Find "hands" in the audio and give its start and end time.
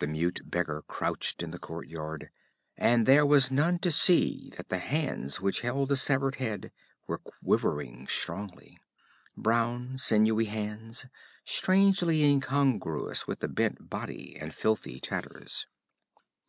4.78-5.40, 10.46-11.06